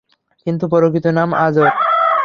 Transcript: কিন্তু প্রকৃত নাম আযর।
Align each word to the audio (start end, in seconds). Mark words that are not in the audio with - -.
কিন্তু 0.47 0.65
প্রকৃত 0.67 1.05
নাম 1.17 1.29
আযর। 1.37 1.69